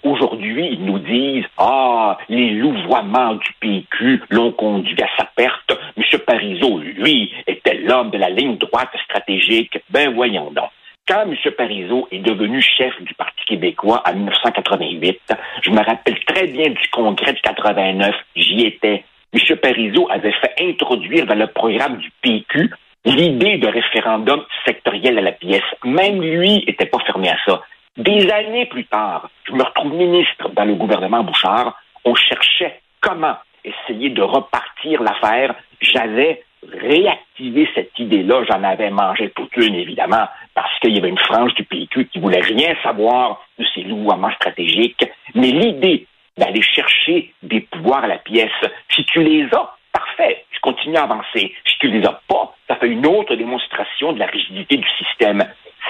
Aujourd'hui 0.05 0.77
nous 0.81 0.99
disent 0.99 1.47
Ah, 1.57 2.19
les 2.29 2.51
louvoiements 2.51 3.37
du 3.37 3.49
PQ 3.59 4.21
l'ont 4.29 4.53
conduit 4.53 5.03
à 5.03 5.09
sa 5.19 5.25
perte, 5.35 5.73
M. 5.97 6.05
Parizeau, 6.27 6.79
lui, 6.79 7.33
était 7.47 7.79
l'homme 7.79 8.11
de 8.11 8.19
la 8.19 8.29
ligne 8.29 8.59
droite 8.59 8.95
stratégique. 9.07 9.79
Ben 9.89 10.15
voyons 10.15 10.51
donc. 10.51 10.69
Quand 11.09 11.23
M. 11.23 11.35
Parizeau 11.57 12.07
est 12.11 12.19
devenu 12.19 12.61
chef 12.61 12.93
du 13.03 13.15
Parti 13.15 13.45
québécois 13.47 14.03
en 14.07 14.15
1988, 14.15 15.21
je 15.63 15.71
me 15.71 15.83
rappelle 15.83 16.23
très 16.27 16.49
bien 16.49 16.69
du 16.69 16.89
congrès 16.91 17.33
de 17.33 17.41
89, 17.41 18.15
j'y 18.37 18.67
étais. 18.67 19.05
M. 19.33 19.57
Parizeau 19.57 20.07
avait 20.11 20.33
fait 20.33 20.55
introduire 20.61 21.25
dans 21.25 21.35
le 21.35 21.47
programme 21.47 21.97
du 21.97 22.11
PQ 22.21 22.71
l'idée 23.07 23.57
de 23.57 23.69
référendum 23.69 24.45
sectoriel 24.67 25.19
à 25.19 25.23
la 25.23 25.33
pièce. 25.33 25.63
Même 25.83 26.21
lui 26.21 26.63
n'était 26.67 26.87
pas 26.87 27.01
fermé 27.07 27.31
à 27.31 27.37
ça. 27.47 27.63
Des 27.97 28.29
années 28.29 28.67
plus 28.67 28.87
tard, 28.87 29.31
je 29.47 29.53
me 29.53 29.63
retrouve 29.63 29.95
ministre 29.95 30.49
dans 30.51 30.65
le 30.65 30.75
gouvernement 30.75 31.23
Bouchard. 31.23 31.79
On 32.05 32.15
cherchait 32.17 32.81
comment 33.01 33.37
essayer 33.65 34.11
de 34.11 34.21
repartir 34.21 35.01
l'affaire. 35.01 35.55
J'avais 35.81 36.43
réactivé 36.73 37.69
cette 37.73 37.97
idée-là. 37.97 38.43
J'en 38.51 38.65
avais 38.65 38.91
mangé 38.91 39.31
toute 39.31 39.57
une, 39.57 39.77
évidemment, 39.77 40.27
parce 40.55 40.77
qu'il 40.81 40.93
y 40.93 40.99
avait 40.99 41.09
une 41.09 41.19
frange 41.19 41.55
du 41.55 41.63
PQ 41.63 42.07
qui 42.07 42.19
voulait 42.19 42.41
rien 42.41 42.75
savoir 42.83 43.41
de 43.61 43.65
ces 43.75 43.83
louvoiements 43.83 44.33
stratégiques. 44.33 45.09
Mais 45.37 45.53
l'idée 45.53 46.09
d'aller 46.37 46.63
chercher 46.63 47.33
des 47.45 47.61
pouvoirs 47.61 48.03
à 48.03 48.09
la 48.09 48.19
pièce, 48.19 48.51
si 48.91 49.05
tu 49.05 49.23
les 49.23 49.45
as, 49.55 49.77
parfait, 49.93 50.45
tu 50.51 50.59
continues 50.59 50.97
à 50.97 51.05
avancer. 51.05 51.55
Si 51.65 51.79
tu 51.79 51.89
les 51.93 52.05
as 52.05 52.21
pas, 52.27 52.57
ça 52.67 52.75
fait 52.75 52.89
une 52.89 53.07
autre 53.07 53.37
démonstration 53.37 54.13
de 54.13 54.19
la 54.19 54.27
rigidité 54.27 54.79
du 54.79 54.89
système. 54.99 55.45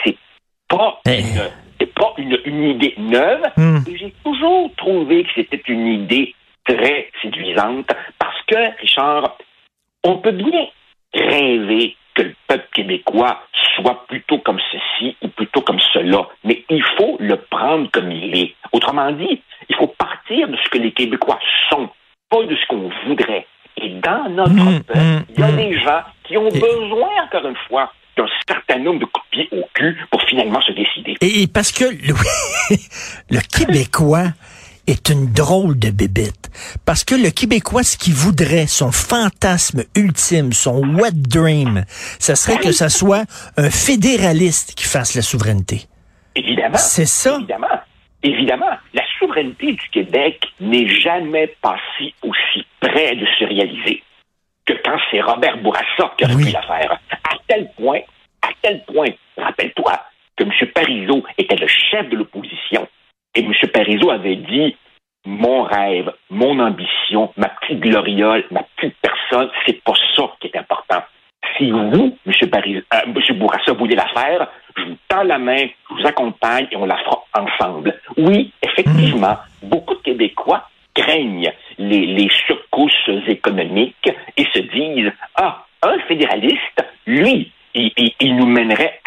C'est 0.04 0.18
pas 0.68 1.00
eh. 1.06 1.20
une 1.20 1.63
une, 2.44 2.62
idée 2.62 2.94
neuve. 2.98 3.42
Hmm. 3.56 3.78
j'ai 3.86 4.12
toujours 4.24 4.70
trouvé 4.76 5.24
que 5.24 5.30
c'était 5.34 5.62
une 5.68 5.86
idée 5.86 6.34
très 6.64 7.10
séduisante 7.22 7.90
parce 8.18 8.42
que, 8.46 8.80
Richard, 8.80 9.36
on 10.02 10.18
peut 10.18 10.32
bien 10.32 10.66
rêver 11.12 11.96
que 12.14 12.22
le 12.22 12.34
peuple 12.46 12.68
québécois 12.72 13.42
soit 13.74 14.06
plutôt 14.06 14.38
comme 14.38 14.60
ceci 14.70 15.16
ou 15.22 15.28
plutôt 15.28 15.60
comme 15.60 15.80
cela, 15.92 16.28
mais 16.44 16.64
il 16.70 16.82
faut 16.96 17.16
le 17.18 17.36
prendre 17.36 17.90
comme 17.90 18.10
il 18.10 18.36
est. 18.36 18.54
Autrement 18.72 19.10
dit, 19.12 19.42
il 19.68 19.76
faut 19.76 19.88
partir 19.88 20.48
de 20.48 20.56
ce 20.56 20.68
que 20.70 20.78
les 20.78 20.92
Québécois 20.92 21.38
sont, 21.70 21.88
pas 22.30 22.44
de 22.44 22.54
ce 22.54 22.66
qu'on 22.66 22.90
voudrait. 23.06 23.46
Et 23.76 23.88
dans 23.88 24.28
notre 24.28 24.52
hmm, 24.52 24.82
peuple, 24.82 24.98
hmm, 24.98 25.24
il 25.30 25.40
y 25.40 25.42
a 25.42 25.52
des 25.52 25.78
gens 25.78 26.02
qui 26.24 26.36
ont 26.36 26.48
besoin, 26.48 27.08
encore 27.24 27.48
une 27.48 27.56
fois, 27.68 27.92
d'un 28.16 28.26
certain 28.66 28.82
nombre 28.82 29.00
de 29.00 29.04
coups 29.06 29.26
de 29.32 29.36
pied 29.36 29.48
au 29.52 29.64
cul 29.74 29.96
pour 30.10 30.22
finalement 30.22 30.60
se 30.60 30.72
décider. 30.72 31.16
Et 31.20 31.46
parce 31.46 31.72
que 31.72 31.84
le, 31.84 32.14
le 33.30 33.40
Québécois 33.40 34.28
est 34.86 35.08
une 35.08 35.32
drôle 35.32 35.78
de 35.78 35.90
bébête. 35.90 36.50
Parce 36.84 37.04
que 37.04 37.14
le 37.14 37.30
Québécois, 37.30 37.82
ce 37.82 37.96
qu'il 37.96 38.14
voudrait, 38.14 38.66
son 38.66 38.92
fantasme 38.92 39.84
ultime, 39.96 40.52
son 40.52 40.82
wet 40.94 41.12
dream, 41.14 41.84
ce 42.18 42.34
serait 42.34 42.58
que 42.58 42.72
ce 42.72 42.88
soit 42.88 43.24
un 43.56 43.70
fédéraliste 43.70 44.74
qui 44.74 44.84
fasse 44.84 45.14
la 45.14 45.22
souveraineté. 45.22 45.82
Évidemment. 46.34 46.76
C'est 46.76 47.06
ça. 47.06 47.36
Évidemment. 47.36 47.66
Évidemment. 48.22 48.70
La 48.92 49.02
souveraineté 49.18 49.72
du 49.72 49.88
Québec 49.90 50.44
n'est 50.60 50.88
jamais 50.88 51.54
passée 51.62 52.14
aussi 52.22 52.66
près 52.80 53.16
de 53.16 53.26
se 53.38 53.44
réaliser 53.44 54.02
que 54.66 54.72
quand 54.84 54.96
c'est 55.10 55.20
Robert 55.20 55.58
Bourassa 55.58 56.14
qui 56.16 56.24
a 56.24 56.28
oui. 56.34 56.52
la 56.52 56.62
faire 56.62 56.98
Parizeau 61.14 61.24
était 61.38 61.56
le 61.56 61.66
chef 61.66 62.08
de 62.08 62.16
l'opposition 62.16 62.86
et 63.34 63.40
M. 63.40 63.52
Parizeau 63.72 64.10
avait 64.10 64.36
dit 64.36 64.76
mon 65.26 65.62
rêve, 65.62 66.12
mon 66.30 66.58
ambition, 66.58 67.32
ma 67.36 67.48
petite 67.48 67.80
gloriole, 67.80 68.44
ma 68.50 68.62
petite 68.76 68.96
personne, 69.00 69.48
c'est 69.66 69.82
pas 69.82 69.94
ça 70.16 70.30
qui 70.40 70.48
est 70.48 70.56
important. 70.56 71.02
Si 71.56 71.70
vous, 71.70 72.16
M. 72.26 72.50
Parizeau, 72.50 72.82
euh, 72.92 72.98
M. 73.06 73.38
Bourassa, 73.38 73.72
voulez 73.72 73.96
la 73.96 74.06
faire, 74.08 74.48
je 74.76 74.82
vous 74.82 74.96
tends 75.08 75.22
la 75.22 75.38
main, 75.38 75.66
je 75.88 75.94
vous 75.94 76.06
accompagne 76.06 76.68
et 76.70 76.76
on 76.76 76.84
la 76.84 76.96
fera 76.98 77.24
ensemble. 77.34 77.98
Oui, 78.16 78.52
effectivement, 78.62 79.36
mmh. 79.62 79.68
beaucoup 79.68 79.94
de 79.94 80.00
Québécois 80.00 80.68
craignent 80.94 81.52
les, 81.78 82.06
les 82.06 82.28
secousses 82.46 83.10
économiques 83.26 84.10
et 84.36 84.44
se 84.52 84.60
disent 84.60 85.12
Ah, 85.36 85.64
un 85.82 85.98
fédéraliste, 86.00 86.84
lui, 87.06 87.52
il, 87.74 88.36
nous 88.36 88.46
mènerait 88.46 89.00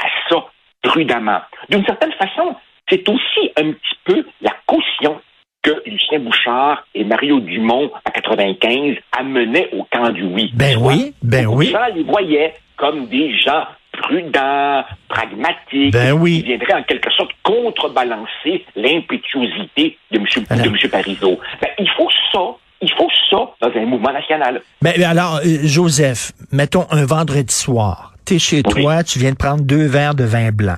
prudemment. 0.87 1.39
D'une 1.69 1.85
certaine 1.85 2.13
façon, 2.13 2.55
c'est 2.89 3.07
aussi 3.09 3.51
un 3.57 3.71
petit 3.73 3.97
peu 4.05 4.25
la 4.41 4.53
caution 4.65 5.19
que 5.61 5.71
Lucien 5.85 6.19
Bouchard 6.19 6.85
et 6.95 7.03
Mario 7.03 7.39
Dumont, 7.41 7.91
à 8.05 8.11
95, 8.11 8.95
amenaient 9.17 9.69
au 9.73 9.85
camp 9.91 10.09
du 10.09 10.23
oui. 10.23 10.51
Ben 10.53 10.77
oui, 10.79 11.13
ben 11.21 11.45
oui. 11.47 11.71
Ça 11.71 11.89
les 11.89 12.03
voyait 12.03 12.53
comme 12.77 13.07
des 13.07 13.37
gens 13.39 13.65
prudents, 13.91 14.83
pragmatiques, 15.09 15.91
ben 15.91 16.13
oui. 16.13 16.39
qui 16.39 16.43
viendraient 16.43 16.75
en 16.75 16.83
quelque 16.83 17.11
sorte 17.11 17.31
contrebalancer 17.43 18.63
l'impétuosité 18.75 19.97
de 20.11 20.19
M. 20.19 20.25
De 20.25 20.87
Parizeau. 20.87 21.39
Ben, 21.61 21.69
il 21.79 21.89
faut 21.97 22.09
ça 22.31 22.55
il 22.81 22.91
faut 22.91 23.09
ça 23.29 23.37
dans 23.61 23.75
un 23.75 23.85
mouvement 23.85 24.13
national. 24.13 24.61
Mais, 24.81 25.03
alors, 25.03 25.37
euh, 25.37 25.59
Joseph, 25.63 26.31
mettons 26.51 26.85
un 26.91 27.05
vendredi 27.05 27.53
soir. 27.53 28.06
Chez 28.27 28.61
toi, 28.61 29.03
tu 29.03 29.19
viens 29.19 29.31
de 29.31 29.37
prendre 29.37 29.63
deux 29.63 29.85
verres 29.85 30.13
de 30.13 30.25
vin 30.25 30.51
blanc. 30.51 30.75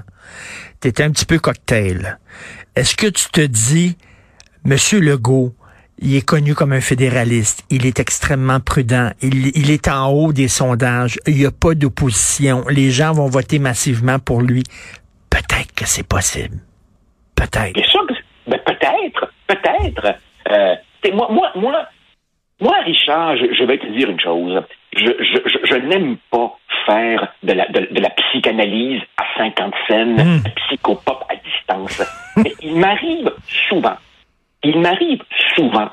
Tu 0.82 0.88
es 0.88 1.02
un 1.02 1.10
petit 1.10 1.26
peu 1.26 1.40
cocktail. 1.40 2.20
Est-ce 2.76 2.96
que 2.96 3.08
tu 3.08 3.26
te 3.32 3.42
dis, 3.42 3.98
Monsieur 4.64 5.00
Legault, 5.00 5.56
il 5.98 6.16
est 6.16 6.26
connu 6.26 6.54
comme 6.54 6.74
un 6.74 6.80
fédéraliste. 6.80 7.66
Il 7.72 7.88
est 7.88 8.00
extrêmement 8.00 8.60
prudent. 8.60 9.10
Il, 9.24 9.48
il 9.58 9.72
est 9.72 9.88
en 9.88 10.10
haut 10.10 10.32
des 10.32 10.48
sondages. 10.48 11.18
Il 11.26 11.38
n'y 11.38 11.46
a 11.48 11.52
pas 11.52 11.74
d'opposition. 11.74 12.64
Les 12.70 12.92
gens 12.92 13.14
vont 13.14 13.28
voter 13.28 13.58
massivement 13.58 14.20
pour 14.20 14.42
lui. 14.42 14.64
Peut-être 15.32 15.74
que 15.76 15.86
c'est 15.88 16.08
possible. 16.08 16.58
Peut-être. 17.36 17.74
Ben, 18.48 18.60
peut-être. 18.64 19.34
Peut-être. 19.48 20.18
Euh, 20.52 20.76
moi, 21.14 21.28
moi, 21.32 21.52
moi, 21.56 21.88
moi, 22.62 22.76
Richard, 22.86 23.38
je, 23.38 23.64
vais 23.64 23.78
te 23.78 23.88
dire 23.88 24.10
une 24.10 24.20
chose. 24.20 24.62
Je, 24.96 25.06
je, 25.06 25.60
je, 25.64 25.76
n'aime 25.76 26.18
pas 26.30 26.58
faire 26.90 27.34
de 27.44 27.54
la, 27.54 27.68
de, 27.68 28.00
la 28.00 28.10
psychanalyse 28.10 29.02
à 29.18 29.24
50 29.38 29.74
scènes, 29.88 30.16
mm. 30.16 30.44
psychopop 30.56 31.24
à 31.30 31.36
distance. 31.36 32.02
Mais 32.38 32.54
il 32.62 32.76
m'arrive 32.76 33.32
souvent, 33.70 33.98
il 34.64 34.80
m'arrive 34.80 35.22
souvent 35.56 35.90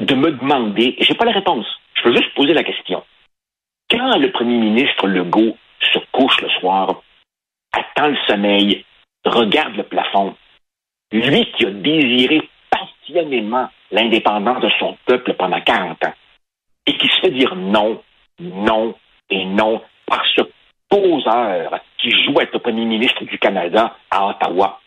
de 0.00 0.14
me 0.14 0.32
demander, 0.32 0.94
et 0.98 1.04
j'ai 1.04 1.14
pas 1.14 1.26
la 1.26 1.32
réponse, 1.32 1.66
je 1.94 2.08
veux 2.08 2.16
juste 2.16 2.34
poser 2.34 2.54
la 2.54 2.64
question. 2.64 3.04
Quand 3.90 4.18
le 4.18 4.30
premier 4.30 4.56
ministre 4.56 5.06
Legault 5.06 5.56
se 5.92 5.98
couche 6.12 6.40
le 6.40 6.48
soir, 6.60 7.02
attend 7.72 8.08
le 8.08 8.16
sommeil, 8.26 8.84
regarde 9.24 9.76
le 9.76 9.82
plafond, 9.82 10.34
lui 11.12 11.46
qui 11.52 11.66
a 11.66 11.70
désiré 11.70 12.48
passionnément 12.70 13.68
l'indépendance 13.90 14.62
de 14.62 14.70
son 14.78 14.96
peuple 15.04 15.34
pendant 15.34 15.60
40 15.60 16.04
ans 16.04 16.14
et 16.86 16.96
qui 16.96 17.08
se 17.08 17.20
fait 17.20 17.30
dire 17.30 17.54
non, 17.56 18.00
non 18.38 18.94
et 19.28 19.44
non 19.44 19.82
par 20.10 20.22
ce 20.36 20.42
poseur 20.90 21.80
qui 21.96 22.10
joue 22.10 22.38
être 22.40 22.52
le 22.52 22.58
premier 22.58 22.84
ministre 22.84 23.24
du 23.24 23.38
Canada 23.38 23.96
à 24.10 24.26
Ottawa. 24.26 24.80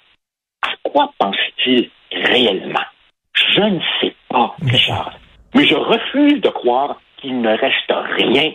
À 0.62 0.70
quoi 0.84 1.12
pense-t-il 1.18 1.90
réellement? 2.12 2.86
Je 3.34 3.62
ne 3.62 3.80
sais 4.00 4.16
pas, 4.30 4.56
Richard. 4.62 5.18
Mais 5.56 5.66
je 5.66 5.76
refuse 5.76 6.42
de 6.42 6.50
croire 6.50 7.00
qu'il 7.18 7.42
ne 7.42 7.50
reste 7.50 7.92
rien 8.18 8.52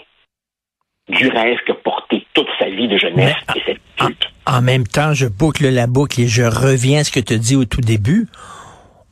du 1.09 1.29
rêve 1.29 1.59
que 1.67 1.73
portait 1.73 2.25
toute 2.35 2.49
sa 2.61 2.69
vie 2.69 2.87
de 2.87 2.99
jeunesse 2.99 3.35
et 3.57 3.63
cette 3.67 3.81
lutte. 4.07 4.29
En, 4.47 4.59
en 4.59 4.63
même 4.63 4.87
temps, 4.87 5.15
je 5.15 5.27
boucle 5.27 5.69
la 5.69 5.87
boucle 5.89 6.21
et 6.21 6.29
je 6.29 6.43
reviens 6.43 7.01
à 7.01 7.05
ce 7.05 7.11
que 7.11 7.21
tu 7.21 7.39
dis 7.39 7.57
au 7.57 7.65
tout 7.65 7.81
début 7.81 8.29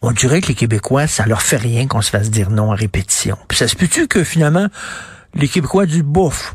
on 0.03 0.13
dirait 0.13 0.41
que 0.41 0.49
les 0.49 0.55
Québécois, 0.55 1.07
ça 1.07 1.27
leur 1.27 1.43
fait 1.43 1.57
rien 1.57 1.87
qu'on 1.87 2.03
se 2.03 2.11
fasse 2.11 2.31
dire 2.31 2.51
non 2.51 2.71
à 2.73 2.75
répétition. 2.75 3.37
Puis 3.49 3.59
ça 3.59 3.69
se 3.69 3.77
peut-tu 3.77 4.07
que 4.07 4.25
finalement, 4.25 4.67
les 5.35 5.49
Québécois 5.49 5.87
du 5.87 6.03
bouffe, 6.03 6.55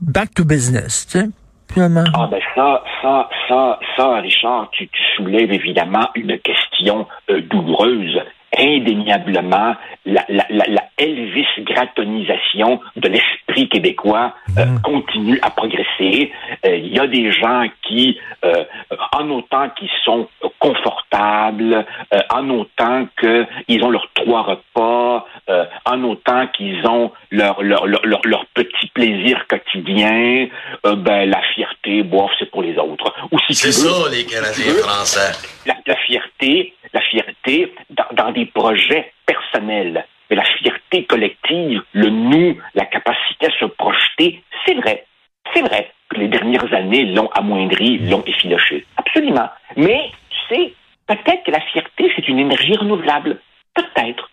back 0.00 0.34
to 0.34 0.44
business, 0.44 1.06
tu 1.06 1.18
sais? 1.18 1.26
Finalement. 1.72 2.04
Ah 2.14 2.28
ben 2.30 2.40
ça, 2.54 2.82
ça, 3.02 3.28
ça, 3.48 3.80
ça, 3.96 4.16
Richard, 4.18 4.70
tu, 4.70 4.88
soulèves 5.16 5.52
évidemment 5.52 6.08
une 6.14 6.38
question 6.38 7.06
euh, 7.30 7.40
douloureuse. 7.40 8.20
indéniablement 8.56 9.74
la, 10.06 10.24
la, 10.28 10.46
la, 10.48 10.84
Elvis 10.96 11.46
gratonisation 11.58 12.80
de 12.96 13.08
l'esprit 13.08 13.68
québécois 13.68 14.34
euh, 14.56 14.64
mmh. 14.64 14.80
continue 14.82 15.38
à 15.42 15.50
progresser. 15.50 16.32
Euh, 16.66 16.76
il 16.76 16.94
y 16.94 16.98
a 16.98 17.06
des 17.06 17.30
gens 17.32 17.66
qui, 17.86 18.18
euh, 18.44 18.64
en 19.12 19.30
autant 19.30 19.70
qu'ils 19.70 19.90
sont 20.04 20.28
confortables, 20.58 21.84
en 22.30 22.50
autant 22.50 23.06
qu'ils 23.20 23.82
ont 23.82 23.90
leurs 23.90 24.08
trois 24.14 24.42
repas, 24.42 25.26
en 25.84 26.04
autant 26.04 26.46
qu'ils 26.48 26.86
ont 26.86 27.12
leur, 27.30 27.62
leur, 27.62 27.86
leur, 27.86 28.02
leur, 28.04 28.46
petit 28.54 28.88
plaisir 28.88 29.46
quotidien, 29.48 30.48
ben, 30.84 31.30
la 31.30 31.42
fierté, 31.54 32.02
bof, 32.02 32.30
c'est 32.38 32.50
pour 32.50 32.62
les 32.62 32.76
autres. 32.78 33.12
c'est 33.50 33.72
ça, 33.72 34.08
les 34.10 34.24
Canadiens 34.24 34.74
français. 34.82 35.32
La, 35.66 35.96
fierté, 35.96 36.74
la 36.92 37.00
fierté 37.00 37.74
dans, 37.90 38.24
dans 38.24 38.32
des 38.32 38.46
projets 38.46 39.12
personnels. 39.26 40.06
Mais 40.30 40.36
la 40.36 40.44
fierté 40.58 41.04
collective, 41.04 41.82
le 41.92 42.08
nous, 42.08 42.58
la 42.74 42.86
capacité 42.86 43.46
à 43.46 43.58
se 43.60 43.66
projeter, 43.66 44.42
c'est 44.64 44.74
vrai. 44.74 45.06
C'est 45.54 45.62
vrai 45.62 45.92
que 46.16 46.20
les 46.20 46.28
dernières 46.28 46.72
années 46.72 47.04
l'ont 47.04 47.28
amoindri, 47.32 47.98
l'ont 47.98 48.24
effiloché. 48.26 48.86
Absolument. 48.96 49.48
Mais, 49.76 50.10
tu 50.30 50.54
sais, 50.54 50.74
peut-être 51.06 51.44
que 51.44 51.50
la 51.50 51.60
fierté, 51.72 52.10
c'est 52.16 52.26
une 52.28 52.38
énergie 52.38 52.76
renouvelable. 52.76 53.38
Peut-être. 53.74 54.30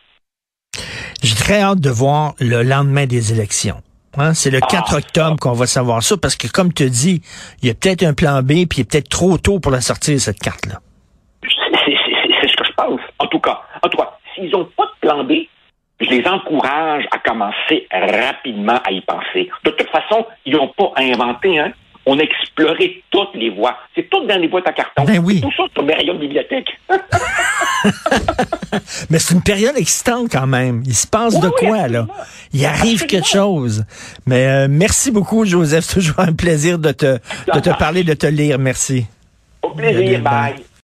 J'ai 1.21 1.35
très 1.35 1.61
hâte 1.61 1.79
de 1.79 1.89
voir 1.89 2.33
le 2.39 2.63
lendemain 2.63 3.05
des 3.05 3.33
élections. 3.33 3.81
Hein? 4.17 4.33
C'est 4.33 4.51
le 4.51 4.59
4 4.59 4.71
ah, 4.73 4.97
octobre 4.97 5.35
qu'on 5.39 5.53
va 5.53 5.65
savoir 5.65 6.03
ça, 6.03 6.15
parce 6.17 6.35
que 6.35 6.47
comme 6.47 6.73
tu 6.73 6.89
dis, 6.89 7.21
il 7.61 7.67
y 7.67 7.71
a 7.71 7.73
peut-être 7.73 8.03
un 8.03 8.13
plan 8.13 8.41
B, 8.41 8.67
puis 8.69 8.77
il 8.77 8.81
est 8.81 8.89
peut-être 8.89 9.09
trop 9.09 9.37
tôt 9.37 9.59
pour 9.59 9.71
la 9.71 9.81
sortir, 9.81 10.19
cette 10.19 10.39
carte-là. 10.39 10.79
C'est 11.43 12.49
ce 12.49 12.55
que 12.55 12.65
je 12.65 12.73
pense. 12.73 12.99
En 13.19 13.27
tout 13.27 13.39
cas, 13.39 13.61
en 13.81 13.89
tout 13.89 13.97
cas, 13.97 14.17
s'ils 14.33 14.51
n'ont 14.51 14.69
pas 14.77 14.85
de 14.85 15.07
plan 15.07 15.23
B, 15.23 15.33
je 16.03 16.09
les 16.09 16.27
encourage 16.27 17.05
à 17.11 17.19
commencer 17.19 17.87
rapidement 17.91 18.79
à 18.85 18.91
y 18.91 19.01
penser. 19.01 19.49
De 19.63 19.71
toute 19.71 19.89
façon, 19.89 20.25
ils 20.45 20.53
n'ont 20.53 20.69
pas 20.69 20.91
inventé, 20.97 21.59
hein? 21.59 21.71
On 22.05 22.19
a 22.19 22.21
exploré 22.21 23.01
toutes 23.11 23.33
les 23.33 23.49
voies. 23.49 23.77
C'est 23.95 24.09
tout 24.09 24.25
dans 24.25 24.37
les 24.37 24.49
boîtes 24.49 24.67
à 24.67 24.73
carton. 24.73 25.05
Ben 25.05 25.23
oui. 25.23 25.39
Tout 25.39 25.53
ça 25.55 25.63
sur 25.73 25.83
mes 25.83 25.93
rayons 25.93 26.15
de 26.15 26.19
bibliothèque. 26.19 26.67
Mais 29.09 29.19
c'est 29.19 29.35
une 29.35 29.41
période 29.41 29.77
excitante 29.77 30.27
quand 30.29 30.47
même. 30.47 30.83
Il 30.85 30.95
se 30.95 31.07
passe 31.07 31.39
de 31.39 31.47
quoi, 31.47 31.87
là? 31.87 32.07
Il 32.51 32.65
arrive 32.65 33.05
quelque 33.05 33.27
chose. 33.27 33.85
Mais 34.25 34.47
euh, 34.47 34.67
merci 34.69 35.11
beaucoup, 35.11 35.45
Joseph. 35.45 35.83
C'est 35.85 36.01
toujours 36.01 36.19
un 36.19 36.33
plaisir 36.33 36.77
de 36.77 36.91
te, 36.91 37.19
de 37.53 37.59
te 37.59 37.69
parler, 37.77 38.03
de 38.03 38.13
te 38.13 38.27
lire. 38.27 38.59
Merci. 38.59 39.05
Au 39.61 39.69
plaisir. 39.69 40.21
Bye. 40.21 40.55